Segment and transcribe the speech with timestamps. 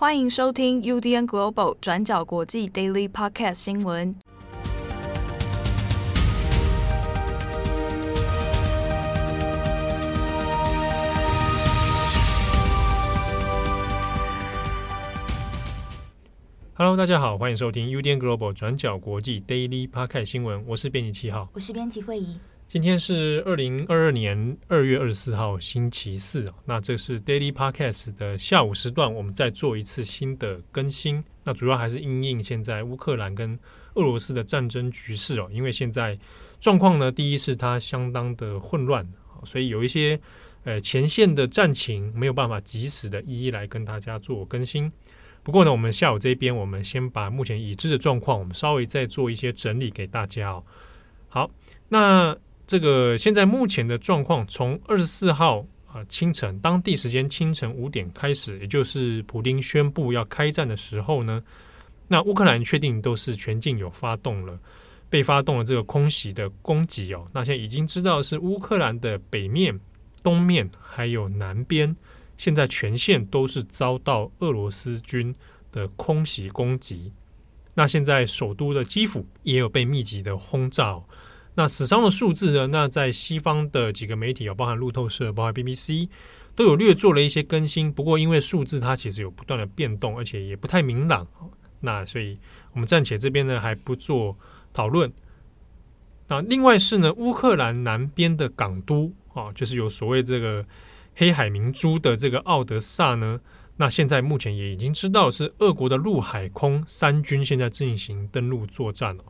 [0.00, 4.14] 欢迎收听 UDN Global 转角国际 Daily Podcast 新闻。
[16.74, 20.64] Hello，大家好，欢迎收听 UDN Global 转角国际 Daily Podcast 新闻。
[20.68, 22.38] 我是编辑七号，我是编辑慧仪。
[22.68, 26.52] 今天是二零二二年二月二十四号，星期四。
[26.66, 31.24] 那这是 Daily Podcast 的下午时段，我们再做一次新的更新。
[31.44, 33.58] 那主要还是因应现在乌克兰跟
[33.94, 36.18] 俄罗斯的战争局势哦，因为现在
[36.60, 39.08] 状况呢，第一是它相当的混乱，
[39.44, 40.20] 所以有一些
[40.64, 44.92] 呃前线的战情没有办法及时的一一来跟大家做更新。
[45.42, 50.62] 不过呢，我们下午这边，我们先把目前已知的状况，我们稍微再做一些整理给大家哦。
[51.30, 51.50] 好，
[51.88, 52.36] 那。
[52.68, 61.42] 这个现在目前的状况，从二十四号啊清晨当地时间清晨五点开始，也就是普丁宣布要开战的时候呢，
[62.06, 64.60] 那乌克兰确定都是全境有发动了，
[65.08, 67.26] 被发动了这个空袭的攻击哦。
[67.32, 69.80] 那现在已经知道是乌克兰的北面、
[70.22, 71.96] 东面还有南边，
[72.36, 75.34] 现在全线都是遭到俄罗斯军
[75.72, 77.10] 的空袭攻击。
[77.74, 81.00] 那现在首都的基辅也有被密集的轰炸。
[81.58, 82.68] 那死伤的数字呢？
[82.68, 86.08] 那在西方的几个媒体，有包含路透社、包含 BBC，
[86.54, 87.92] 都有略做了一些更新。
[87.92, 91.26] 不过，因为数字它其实有不断的变动，而且也不太明朗，
[91.80, 92.38] 那所以
[92.74, 94.38] 我们暂且这边呢还不做
[94.72, 95.12] 讨论。
[96.28, 100.64] 那另外是呢，乌克兰南边的港都啊，就是有所谓这个
[101.16, 103.40] 黑海明珠的这个奥德萨呢，
[103.78, 109.24] 那现在目前也已经知道是俄国的陆海空三军现在进行登陆作战了。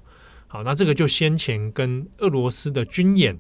[0.49, 3.39] 好，那这个就先前跟俄罗斯的军演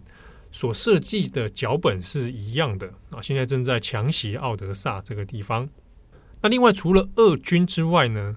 [0.53, 3.21] 所设计的脚本是一样的啊。
[3.21, 5.69] 现在正在强袭奥德萨这个地方。
[6.43, 8.37] 那另外除了俄军之外呢，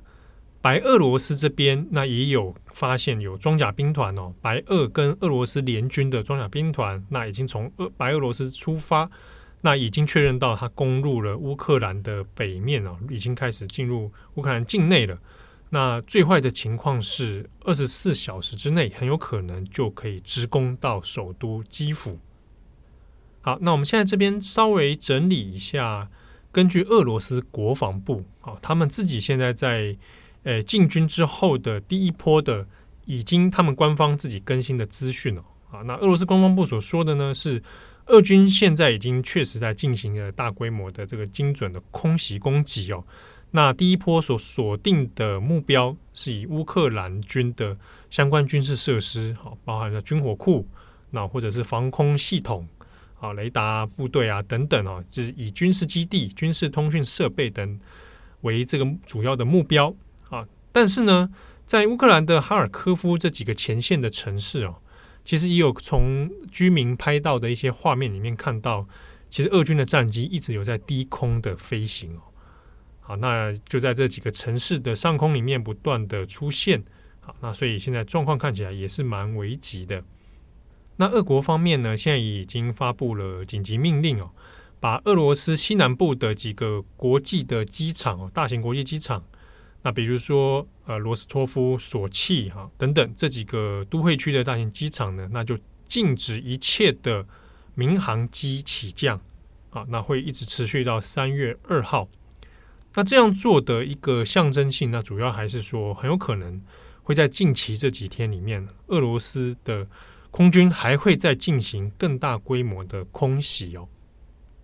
[0.61, 9.09] 白俄罗斯这边那也有发现有装甲兵团哦，白俄跟俄罗斯联军的装甲兵团，那已经从俄白俄罗斯出发，
[9.61, 15.17] 那已经确认到他攻入了乌克兰的北面哦，已经开始进入乌克兰境内了。
[15.73, 22.19] 那最坏的情况是，二十四小时之内很有可能就可以直攻到首都基辅。
[23.39, 26.09] 好，那我们现在这边稍微整理一下，
[26.51, 29.97] 根据俄罗斯国防部啊，他们自己现在在
[30.43, 32.67] 呃进军之后的第一波的，
[33.05, 35.79] 已经他们官方自己更新的资讯了啊。
[35.83, 37.63] 那俄罗斯官方部所说的呢，是
[38.07, 43.01] 俄军现在已经确实在进行了大规模的这个精准的空袭攻击哦。
[43.53, 47.77] 那第一波所锁定的目标是以乌克兰军的
[48.09, 50.65] 相关军事设施，好，包含了军火库，
[51.09, 52.65] 那或者是防空系统，
[53.19, 57.77] 啊，雷达部队啊等等啊，就是以军事基地、军事通讯设备等
[58.41, 59.93] 为这个主要的目标
[60.29, 60.47] 啊。
[60.71, 61.29] 但是呢，
[61.65, 64.75] 在乌克兰的哈尔科夫这几个前线的城市哦，
[65.25, 68.87] 其实也有从居民拍到的一些画面里面看到，
[69.29, 72.21] 其实俄军的战机一直有在低空的飞行哦。
[73.11, 76.81] 好，那就在这几个城市的上空里面不断的出现。
[77.19, 80.01] 好，那所以现在状况看起来也是蛮危急的。
[80.95, 84.31] 那俄国方面呢，现在已经发布了紧急命令哦，
[84.79, 89.21] 把俄罗斯西南部的几个国际的机场哦，大型国际机场，
[89.81, 97.27] 那比如说呃罗斯托夫、索契哈等等这几个都会区的大型机场呢，那就禁止一切的
[97.75, 99.19] 民航机起降。
[99.71, 102.07] 啊，那会一直持续到三月二号。
[102.93, 106.61] 那这样做的一个象征性，那主要还是说，很有可能
[107.03, 109.87] 会在近期这几天里面，俄罗斯的
[110.29, 113.87] 空军还会再进行更大规模的空袭哦。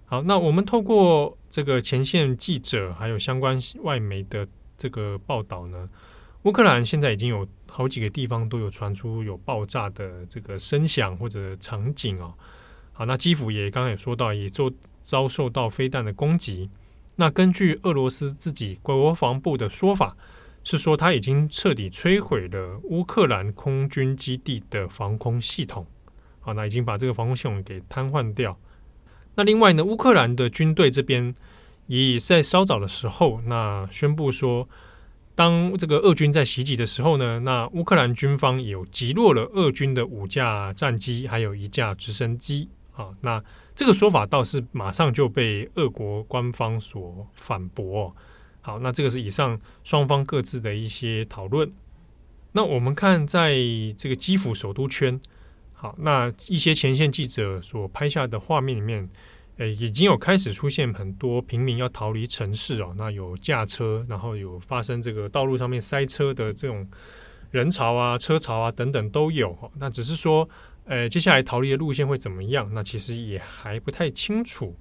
[0.05, 5.89] 好，那我们透过这个前线记者还有相关外媒的这个报道呢，
[6.43, 12.33] 乌克兰现在已经有好几个地方都有传出有爆炸的这个声响或者场景哦。
[12.93, 14.71] 好，那基辅也刚刚也说到，也做
[15.01, 16.69] 遭受到飞弹的攻击。
[17.19, 20.16] 那根据俄罗斯自己国防部的说法，
[20.64, 25.87] 是说他已经彻底摧毁了乌克兰空军基地的防空系统。
[26.40, 28.55] 好，那已经把这个防空系统给瘫痪掉。
[29.34, 31.34] 那另外呢，乌克兰的军队这边
[31.87, 34.69] 也在稍早的时候，那宣布说，
[35.34, 42.69] 当这个俄军在袭击的时候呢，那乌克兰军方有击落了俄军的五架战机，还有一架直升机。
[42.93, 43.43] 啊，那。
[43.78, 48.14] 这个说法倒是马上就被俄国官方所反驳。
[48.59, 51.72] 好，那这个是以上双方各自的一些讨论。
[52.53, 53.56] 那我们看在
[53.96, 55.22] 这个基辅首都圈，
[55.74, 59.08] 好，那一些前线记者所拍下的画面里面，
[59.58, 66.90] 诶，已经有开始出现很多平民要逃离城市哦，那有驾车，然后有发生这个道路上面塞车的这种
[67.52, 69.56] 人潮啊、车潮啊等等都有。
[69.78, 70.50] 那只是说，
[70.87, 72.69] 呃，接下来逃离的路线会怎么样？
[72.73, 74.75] 那其实也还不太清楚。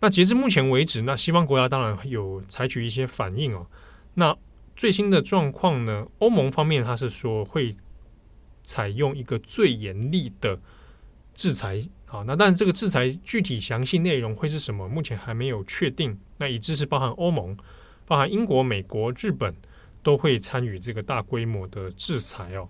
[0.00, 3.66] 那截至目前为止，那西方国家当然有采取一些反应哦。
[4.14, 4.36] 那
[4.76, 6.06] 最新的状况呢？
[6.18, 7.74] 欧盟方面他是说会
[8.64, 10.58] 采用一个最严厉的
[11.34, 14.88] 制裁，好，那但这个制裁具体详细内容会是什么？
[14.88, 16.18] 目前还没有确定。
[16.38, 17.56] 那已知是包含欧盟、
[18.06, 19.54] 包含英国、美国、日本
[20.02, 22.68] 都会参与这个大规模的制裁哦。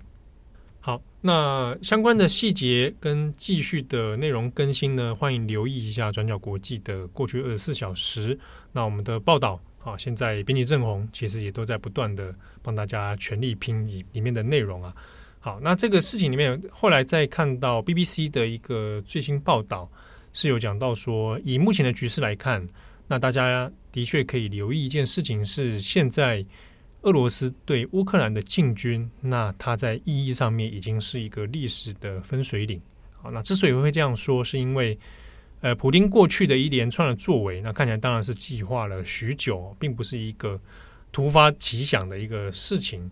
[0.83, 8.39] 好，那相关的细节跟继续的内容更新呢，欢迎留意一下转角国际的过去二十四小时。
[8.73, 14.95] 那我们的报道啊，现在编辑郑红其实也都在不断的帮大家全力拼里里面的内容啊。
[15.39, 19.87] 好，那这个事情里面，后来再看到 BBC 的一个最新报道，
[20.33, 22.67] 是有讲到说，以目前的局势来看，
[23.07, 26.43] 那大家的确可以留意一件事情是现在。
[27.03, 32.79] 俄罗斯对乌克兰的进军，那它在意义上面已经是一个历史的分水岭。
[33.23, 34.99] 好，那之所以会这样说，是因为
[35.63, 40.61] 呃，普丁过去的一连串的作为，那看起来当然是计划了许久，并不是一个
[41.11, 43.11] 突发奇想的一个事情。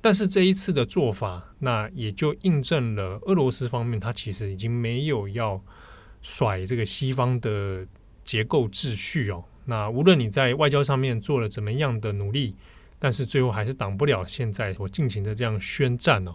[0.00, 5.60] 但是这一次的做法，那也就印证了俄罗斯方面，它其实已经没有要
[6.22, 7.86] 甩这个西方的
[8.24, 9.44] 结构秩序哦。
[9.66, 12.54] 那无论你在外交上面做了怎么样的努力。
[12.98, 16.34] 但是最后还是挡不了现在所进行的这样宣战哦。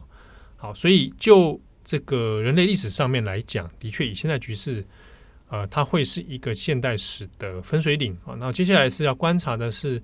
[0.55, 4.85] 好，所以就这个人类历史上面来讲，的确以现在局势，
[5.49, 8.35] 呃，它会是一个现代史的分水岭啊。
[8.39, 10.01] 那接下来是要观察的是，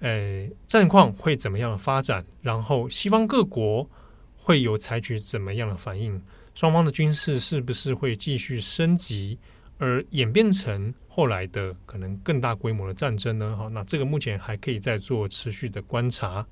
[0.00, 3.88] 呃，战况会怎么样发展，然后西方各国
[4.36, 6.20] 会有采取怎么样的反应，
[6.54, 9.38] 双方的军事是不是会继续升级？
[9.78, 13.56] 而演变成后来的可能更大规模的战争呢？
[13.56, 16.46] 好，那这个目前还可以再做持续的观察。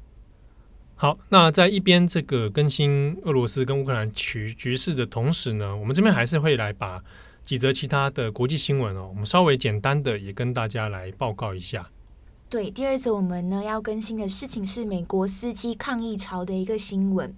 [0.94, 7.02] 好，那在一边这个更新俄罗斯跟乌克兰局局势的同时呢，我们这边还是会来把
[7.42, 11.90] 几则其他的国际新闻哦，我们稍微简单的也跟大家来报告一下。
[12.48, 17.34] 对，第二则我们呢要更新的事情是美国司机抗议潮的一个新闻。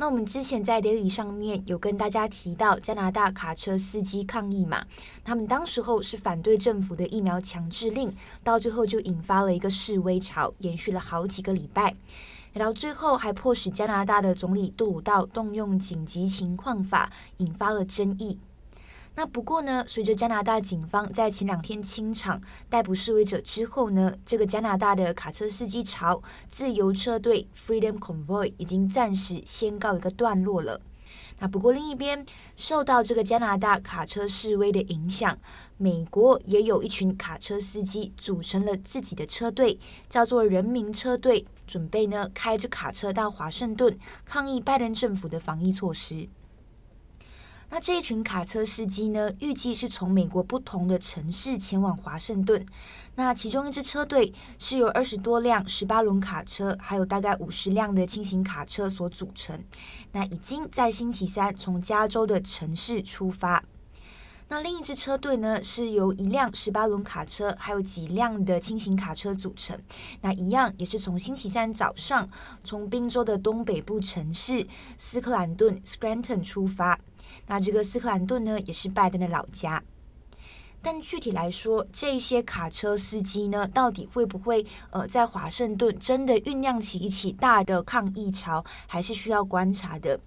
[0.00, 4.86] 那我们之前在 Daily 上面有跟大家提到加拿大卡车司机抗议嘛，
[5.24, 8.14] 他们当时候是反对政府的疫苗强制令，
[8.44, 11.96] 到最后就引发了一个示威潮，延续了好几个礼拜，
[12.52, 18.38] 然后最后还迫使加拿大的总理杜鲁道动用紧急情况法，引发了争议。
[19.18, 30.80] 那不过呢，随着加拿大警方在前两天清场逮捕示威者之后呢，这个加拿大的卡车司机潮自由车队 Freedom Convoy 已经暂时先告一个段落了。
[31.40, 32.24] 那不过另一边，
[32.54, 35.36] 受到这个加拿大卡车示威的影响，
[35.78, 46.28] 美国也有一群卡车司机组成了自己的车队，叫做人民车队，准备呢开着卡车到华盛顿抗议拜登政府的防疫措施。
[47.70, 52.64] 那这一群卡车司机呢，预计是从美国不同的城市前往华盛顿。
[53.14, 59.62] 那其中一支车队是由二十多辆十八轮卡车，还有大概五十辆的轻型卡车所组成。
[60.12, 63.62] 那已经在星期三从加州的城市出发。
[64.48, 69.78] 那另一支车队呢，是由一辆十八轮卡车，还有几辆的轻型卡车组成。
[70.22, 72.26] 那一样也是从星期三早上
[72.64, 74.66] 从宾州的东北部城市
[74.96, 76.98] 斯克兰顿 （Scranton） 出发。
[77.48, 79.82] 那这个斯克兰顿呢，也是拜登的老家。
[80.80, 90.18] 但具体来说，这些卡车司机呢，到底会不会呃在华盛顿真的酝酿起一起大的抗议潮，还是需要观察的。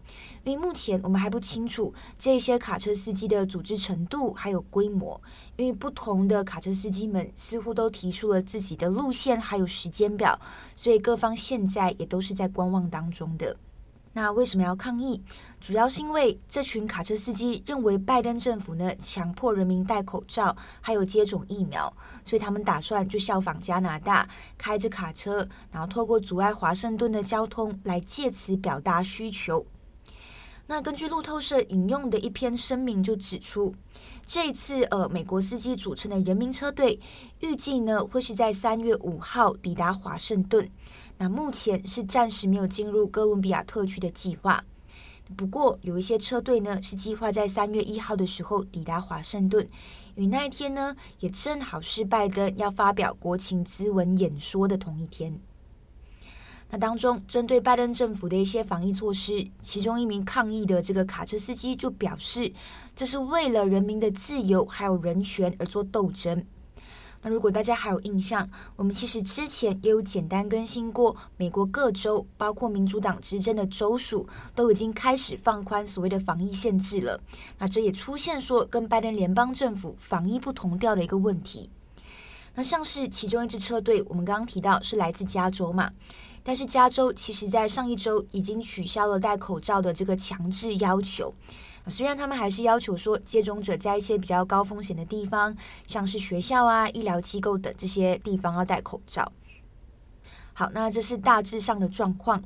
[0.44, 5.20] 因为目前我们还不清楚这些卡车司机的组织程度还有规模，
[5.56, 10.38] 因为不同的卡车司机们似乎都提出了自己的路线还有时间表，
[10.75, 13.56] 所以各方现在也都是在观望当中的。
[14.13, 15.22] 那为什么要抗议？
[15.60, 21.91] 主要是因为这群卡车司机认为拜登政府呢强迫人民戴口罩，还有接种疫苗，
[22.25, 24.27] 所以他们打算就效仿加拿大，
[24.58, 29.65] 开着卡车，然后透过阻碍华盛顿的交通，来借此表达需求。
[30.68, 33.75] 那根据路透社引用的一篇声明就指出，
[34.25, 37.00] 这一次呃美国司机组成的人民车队，
[37.39, 40.70] 预计呢会是在三月五号抵达华盛顿。
[41.22, 44.63] 那目前是暂时没有进入哥伦比亚特区的计划，
[45.38, 49.70] 不过有一些车队呢是计划在三月一号的时候抵达华盛顿，
[50.16, 55.40] 因为那一天呢也正好是拜登要发表国情咨文演说的同一天。
[56.72, 62.51] 那当中针对拜登政府的一些防疫措施，其中一名抗议的这个卡车司机就表示，
[62.96, 66.44] 这是为了人民的自由还有人权而做斗争。
[67.24, 77.22] 那如果大家还有印象，我们其实之前也有简单更新过，美国各州，包括民主党执政的州属，都已经开始放宽所谓的防疫限制了。
[77.60, 81.70] 那这也出现说跟拜登联邦政府防疫不同调的一个问题。
[82.56, 85.92] 那像是其中一支车队，我们刚刚提到是来自加州嘛，
[86.44, 91.34] 但是加州其实在上一周已经取消了戴口罩的这个强制要求。
[91.88, 95.56] 虽然他们还是要求说，接种者在一些比较高风险的地方，
[95.88, 99.32] 像是学校啊、医疗机构等这些地方要戴口罩。
[100.54, 102.44] 好，那这是大致上的状况。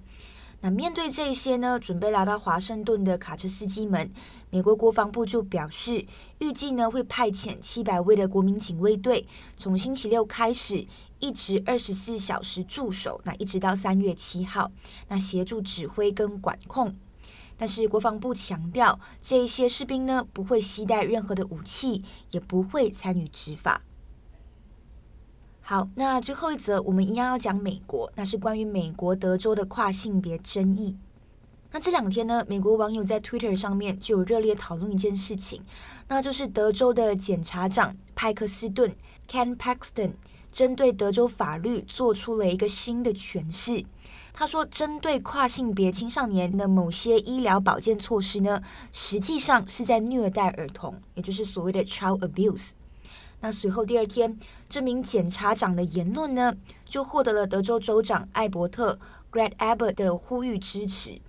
[0.62, 4.10] 那面对这些呢，准备来到华盛顿的卡车司机们，
[4.50, 6.06] 美国国防部就表示，
[6.40, 9.28] 预计呢会派遣七百位的国民警卫队，
[9.58, 10.88] 从星期六开始，
[11.20, 14.72] 一直二十四小时驻守，那一直到三月七号，
[15.10, 16.96] 那协助指挥跟管控。
[17.58, 23.82] 但是国防部强调，这一些士兵呢不会携带任何的武器，也不会参与执法。
[25.62, 30.96] 好，那最后一则我们一样要讲美国，那是关于美国德州的跨性别争议。
[31.72, 35.64] 那这两天呢，美国网友在 Twitter 上面就有热烈讨论一件事情，
[36.08, 38.96] 那就是德州的检察长派克斯顿
[39.28, 40.14] Ken Paxton
[40.52, 43.84] 针对德州法律做出了一个新的诠释。
[44.38, 48.62] 他说，针对跨性别青少年的某些医疗保健措施呢，
[48.92, 52.72] 实际上是在虐待儿童，也就是所谓的 child abuse。
[53.40, 54.38] 那随后第二天，
[54.68, 59.00] 这名检察长的言论呢，就获得了德州州长艾伯特
[59.32, 61.22] Greg Abbott 的呼吁支持。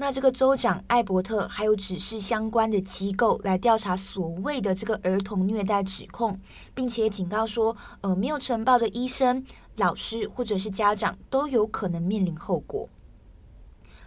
[0.00, 6.40] 那这个州长艾伯特还有指示相关的机构来调查所谓的这个儿童虐待指控，
[6.74, 9.44] 并且警告说，呃，没有呈报的医生。
[9.76, 12.88] 老师或者是家长都有可能面临后果。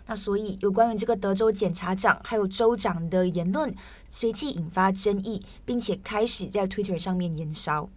[0.07, 3.71] 那所以有关于这个德州检察长还有州长的言论，
[4.09, 7.88] 随即引发争议，并且开始在 Twitter 上面延烧。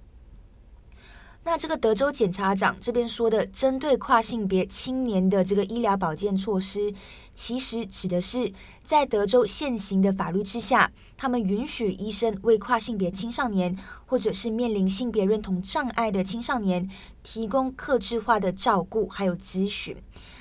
[1.46, 6.92] 那这个德州检察长这边说的，针对跨性别青年的这个医疗保健措施，
[7.36, 16.90] 其实指的是在德州现行的法律之下，他们允许医生为跨性别青少年或者是面临性别认同障碍的青少年
[17.22, 19.96] 提供客制化的照顾还有咨询。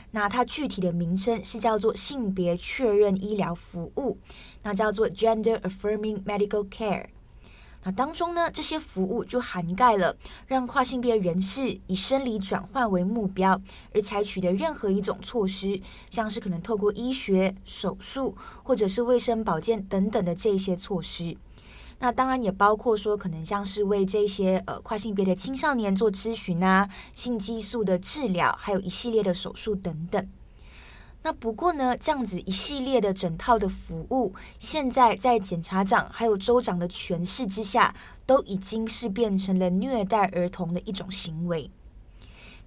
[0.09, 4.17] 那它具体的名称是叫做性别确认医疗服务，
[4.63, 7.09] 那叫做 Gender Affirming Medical Care。
[7.85, 13.61] 那当中呢，这些服务就涵盖了让跨性别人士以生理转换为目标
[13.93, 21.37] 而采取的任何一种措施，像是可能透过医学、手术或者是卫生保健等等的这些措施。
[21.99, 30.27] 那当然也包括说，可能像是为这些呃跨性别的青少年做咨询啊、性激素的治疗，还有一系列的手术等等。
[31.25, 37.95] 那不过呢，这样子一系列的整套的服务，现在在检察长还有州长的诠释之下，
[38.27, 41.71] 都已经是变成了虐待儿童的一种行为。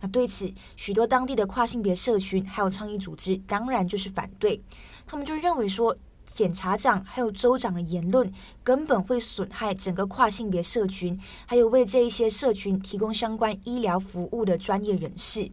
[0.01, 4.61] 那对此，许多当地的跨性别社群还有倡议组织，当然就是反对。
[5.07, 5.97] 他们就认为说，
[6.35, 8.33] 检察长还有州长的言论，
[8.65, 15.53] 根本会损害整个跨性别社群，还有为这一些社群提供相关医疗服务的专业人士。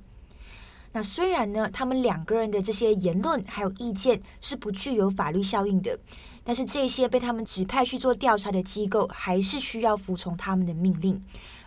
[0.95, 5.99] 那虽然呢，他们两个人的这些言论还有意见是不具有法律效应的，
[6.41, 11.21] 但是这些被他们指派去做调查的机构还是需要服从他们的命令，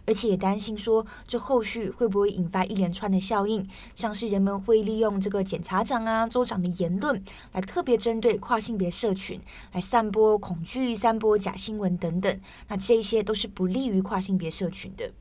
[0.07, 9.39] 而且也担心说，这后续会不会引发一连串的效应，像是人们会利用这个检察长啊、州长的言论来特别针对跨性别社群，
[9.73, 15.13] 来散播恐惧、散播假新闻等等，那这些都是不利于跨性别社群的。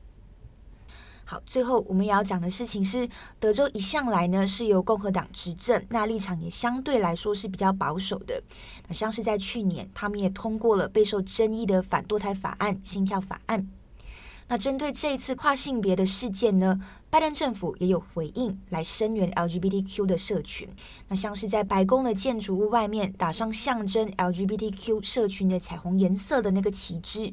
[1.30, 3.06] 好，最后我们也要讲的事情是，
[3.38, 8.42] 德州一向来呢是由共和党执政，那立场也相对来说是比较保守的。
[8.86, 13.68] 那像是在去年，他们也通过了备受争议的反堕胎法案——心跳法案。
[14.48, 16.80] 那针对这一次跨性别的事件呢，
[17.10, 20.66] 拜登政府也有回应，来声援 LGBTQ 的社群。
[21.08, 27.30] 那像是在白宫的建筑物外面打上象征 LGBTQ 社群的彩虹颜色的那个旗帜。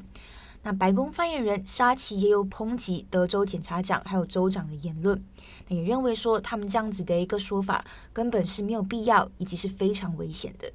[0.66, 5.22] 那白宫发言人沙奇也有抨击德州检察长还有州长的言论，
[5.68, 10.68] 也认为说他们这样子的一个说法根本是没有必要，以及是非常危险的。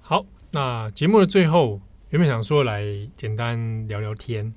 [0.00, 2.82] 好，那节目的最后原本想说来
[3.16, 4.52] 简单聊聊天，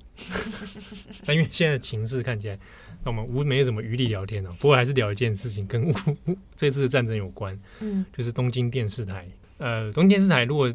[1.24, 2.58] 但因为现在情势看起来，
[3.04, 4.50] 那我们无没有什么余力聊天了。
[4.58, 5.94] 不过还是聊一件事情，跟
[6.56, 9.24] 这次的战争有关，嗯，就是东京电视台。
[9.58, 10.68] 呃，东京电视台如果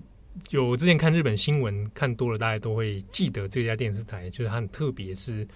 [0.52, 5.48] 有之前看日本新闻看多了，大家都会记得这家电视台，就是它很特别，是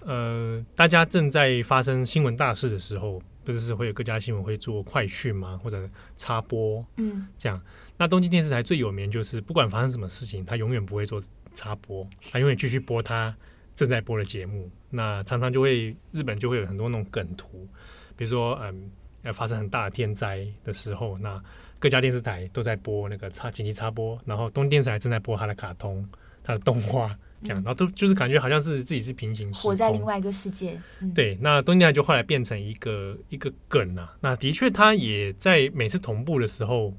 [0.00, 5.58] 呃，大家正在发生新闻大事的时候，不是会有各家新闻会做快讯吗？
[5.62, 7.60] 或者插播，嗯，这样。
[7.96, 11.22] 那东京电视台最有名就是不管发生什么事情，他永远不会做
[11.54, 13.36] 插播，他永远继续播他
[13.76, 14.70] 正在播的节目。
[14.90, 17.68] 那常常就会日本就会有很多那种梗图，
[18.16, 18.90] 比如说嗯，
[19.22, 21.40] 要发生很大的天灾的时候，那
[21.82, 26.08] 各家电视台都在播那个插紧急插播，然后东京电视台正在播他的卡通、
[26.44, 27.18] 他的动画。
[27.44, 30.80] 这样，然后都就是感觉好像是自己是平行，活在另外一个世界。
[31.00, 34.16] 嗯、对，那东京台就后来变成一个一个梗啊。
[34.20, 36.94] 那的确，他也在每次同步的时候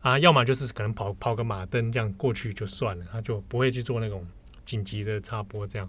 [0.00, 4.22] 啊，要么就是可能跑跑个马灯这样过去就算了，他就不会去做那种
[4.66, 5.88] 紧急的插播这样。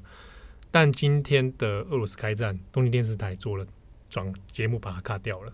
[0.72, 3.68] 但今天的俄罗斯开战，东京电视台做了
[4.10, 5.52] 转节目把它卡掉了，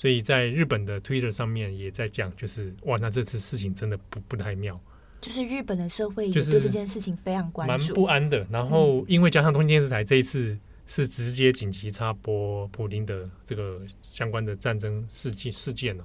[0.00, 4.80] 所以在日本的 Twitter 上面也在讲，就是哇，那这次事情真的不不太妙。
[5.20, 8.46] 就是日本的社会也对这件事情非常关注，蛮不安的。
[8.50, 16.04] 然后因为加上东京电视台这一次是直接紧急插播普丁的这个相关的战争事件事件呢，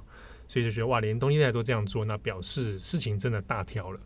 [0.50, 4.00] 所以就觉得哇，连东京台都这样做，那表示事情真的大条了。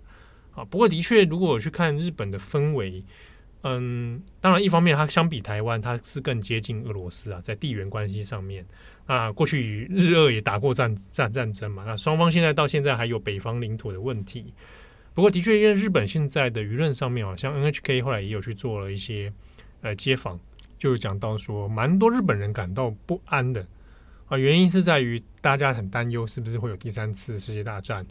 [0.52, 3.04] 啊，不过的确，如果我去看日本的氛围，
[3.64, 8.66] 嗯，当然一方面它相比台湾，它是更接近俄罗斯啊，在地缘关系上面
[9.06, 14.54] 啊，过去与日俄也打过战战战争嘛，那双方现在到现在还有北方领土的问题。
[15.14, 19.34] 不过，的确，因为日本现在的舆论上面啊，像 NHK 后来也有去做了一些
[19.82, 20.40] 呃街访，
[20.78, 23.68] 就讲到说，蛮多日本人感到不安的
[24.28, 28.06] 啊，原因是在于大家很担忧是不是会有第三次世界大战。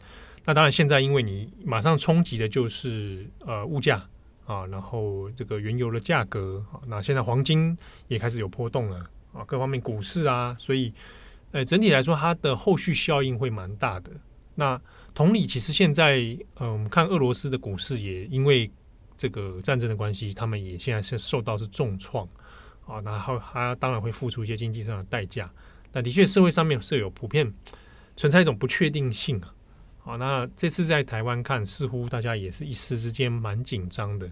[0.45, 4.07] 那当然，现在因为你马上冲击的就是呃物价
[4.49, 7.77] 啊，然后这个原油的价格啊，那现在黄金
[8.07, 8.99] 也开始有波动了
[9.35, 10.91] 啊，各方面股市啊，所以
[11.53, 14.11] 呃整体来说，它的后续效应会蛮大的。
[14.55, 14.81] 那
[15.15, 16.17] 同理，其实现在，
[16.61, 18.71] 嗯，我们看俄罗斯的股市也因为
[19.19, 22.27] 这个战争的关系，他们也现在是受到是重创
[22.87, 25.51] 啊，然后他当然会付出一些经济上的代价。
[25.93, 27.53] 那的确，社会上面是有普遍
[28.17, 29.53] 存在一种不确定性啊。
[30.09, 34.29] 啊，那这次在台湾看，似乎大家也是一时之间蛮紧张的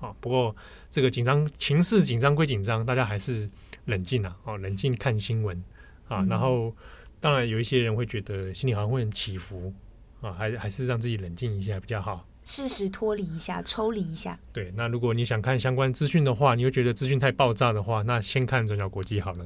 [0.00, 0.12] 啊。
[0.20, 0.54] 不过
[0.90, 3.48] 这个紧张情势紧张归紧张，大家还是
[3.84, 5.62] 冷静啊，哦，冷静看新闻
[6.08, 6.26] 啊。
[6.28, 6.74] 然后
[7.20, 9.72] 当然有一些人会觉得心里好像会很起伏。
[10.20, 14.38] 啊，还还是让自己冷静一下比较好，适时脱离一下，抽离一下。
[14.52, 19.44] 对，那如果你想看相关资讯的话，你又觉得资讯太爆炸的话，那先看转角国际好了。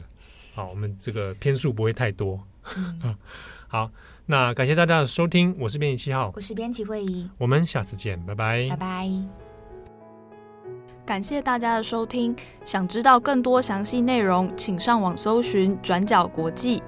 [0.54, 2.38] 好，我们这个篇数不会太多。
[2.76, 3.16] 嗯、
[3.68, 3.90] 好，
[4.26, 9.10] 那感谢大家的收听，我是编辑七号，我是编辑惠仪，我们下次见，拜拜，拜拜。
[11.04, 16.82] 感谢大家的收听，想知道更多详细内容，请上网搜寻转角国际。